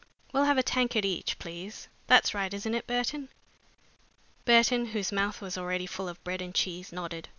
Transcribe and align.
We'll 0.33 0.45
have 0.45 0.57
a 0.57 0.63
tankard 0.63 1.05
each, 1.05 1.37
please. 1.37 1.87
That's 2.07 2.33
right, 2.33 2.51
isn't 2.51 2.73
it, 2.73 2.87
Burton?" 2.87 3.29
Burton, 4.45 4.87
whose 4.87 5.11
mouth 5.11 5.41
was 5.41 5.59
already 5.59 5.85
full 5.85 6.09
of 6.09 6.23
bread 6.23 6.41
and 6.41 6.55
cheese, 6.55 6.91
nodded. 6.91 7.29